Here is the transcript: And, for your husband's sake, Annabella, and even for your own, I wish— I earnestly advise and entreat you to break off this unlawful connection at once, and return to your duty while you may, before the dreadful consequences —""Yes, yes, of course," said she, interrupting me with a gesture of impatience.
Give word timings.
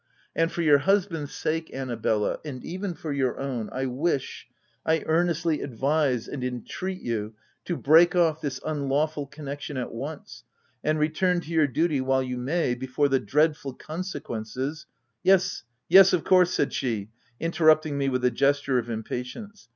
And, 0.35 0.51
for 0.51 0.63
your 0.63 0.79
husband's 0.79 1.31
sake, 1.31 1.71
Annabella, 1.71 2.39
and 2.43 2.65
even 2.65 2.95
for 2.95 3.13
your 3.13 3.39
own, 3.39 3.69
I 3.71 3.85
wish— 3.85 4.47
I 4.83 5.03
earnestly 5.05 5.61
advise 5.61 6.27
and 6.27 6.43
entreat 6.43 7.03
you 7.03 7.35
to 7.65 7.77
break 7.77 8.15
off 8.15 8.41
this 8.41 8.59
unlawful 8.65 9.27
connection 9.27 9.77
at 9.77 9.93
once, 9.93 10.43
and 10.83 10.97
return 10.97 11.39
to 11.41 11.51
your 11.51 11.67
duty 11.67 12.01
while 12.01 12.23
you 12.23 12.37
may, 12.39 12.73
before 12.73 13.09
the 13.09 13.19
dreadful 13.19 13.75
consequences 13.75 14.87
—""Yes, 15.23 15.65
yes, 15.87 16.13
of 16.13 16.23
course," 16.23 16.49
said 16.49 16.73
she, 16.73 17.11
interrupting 17.39 17.95
me 17.95 18.09
with 18.09 18.25
a 18.25 18.31
gesture 18.31 18.79
of 18.79 18.89
impatience. 18.89 19.69